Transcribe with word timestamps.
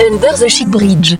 Under 0.00 0.32
the 0.36 0.48
Chic 0.48 0.68
Bridge. 0.68 1.18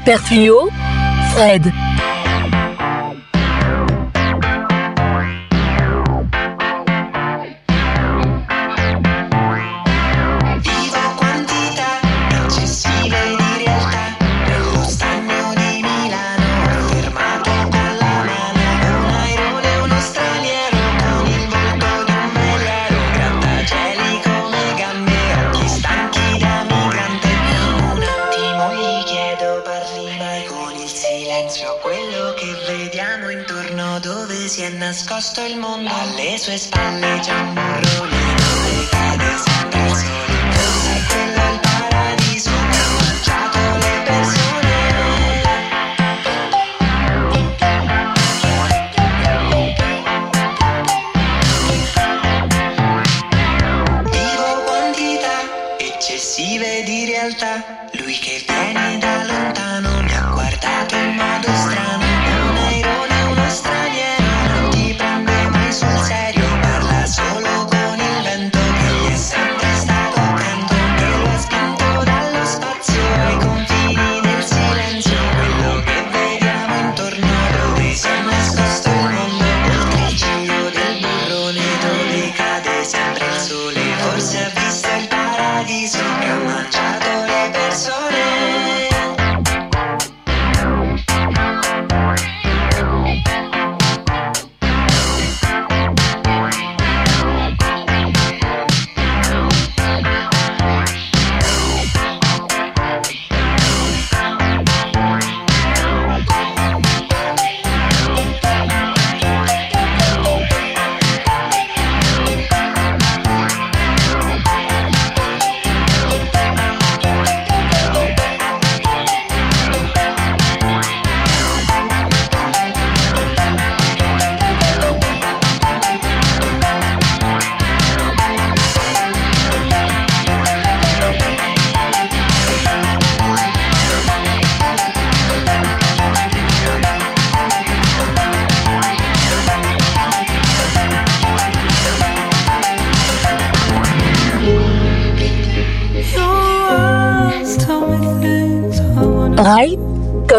Superfluo, 0.00 0.70
Fred. 1.34 1.89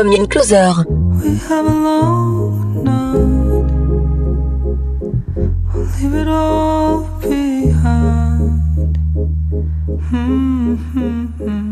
premier 0.01 0.25
closer. 0.25 0.74
We 1.24 1.38
have 1.48 1.68
a 1.68 1.69
long 1.69 2.83
night. 2.83 3.21
We'll 5.74 5.86
leave 5.86 6.15
it 6.21 6.27
all 6.27 7.06
behind. 7.21 8.98
Mm 10.12 10.77
-hmm. 10.94 11.70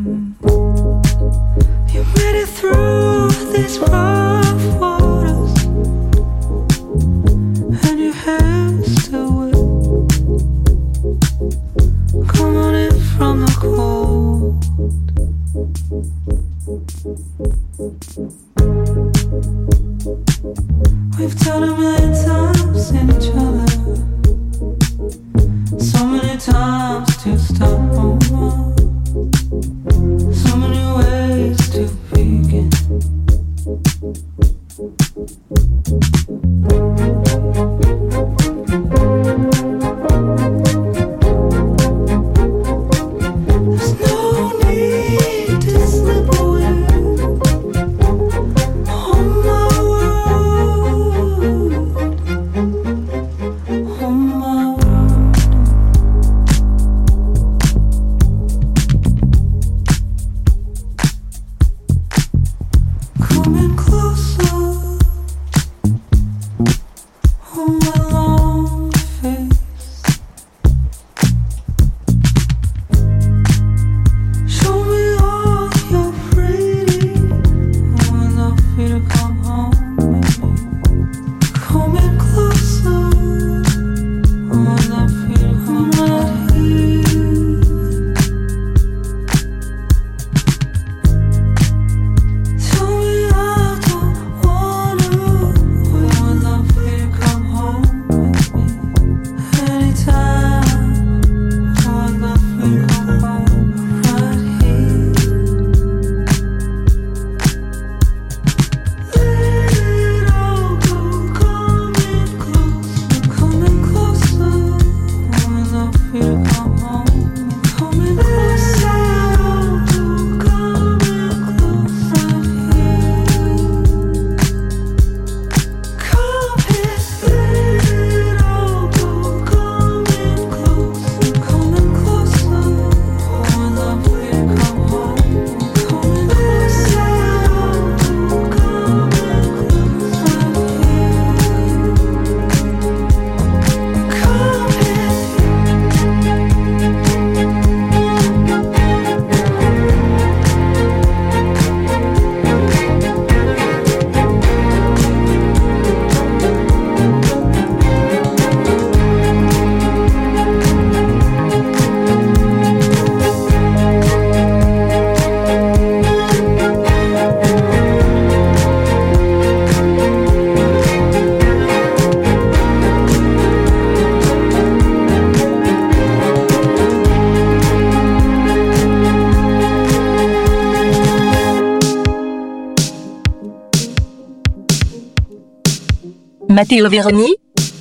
Matteo 186.59 186.89
Verni, 186.89 187.37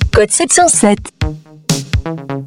code 0.09 0.31
707. 0.31 2.38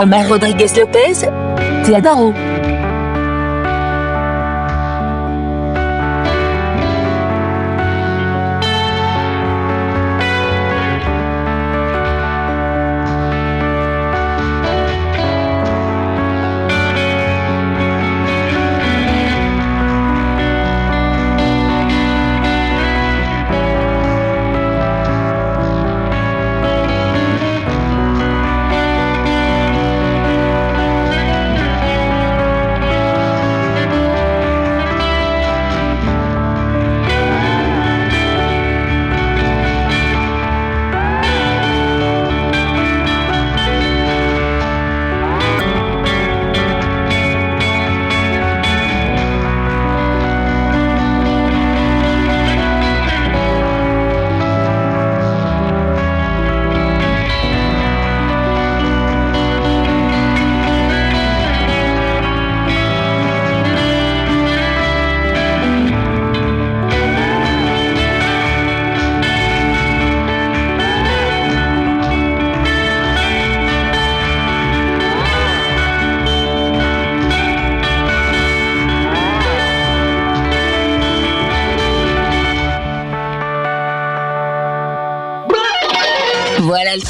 Omar 0.00 0.26
Rodriguez 0.28 0.74
Lopez, 0.78 1.28
Teodoro. 1.84 2.32
Voilà 2.32 2.59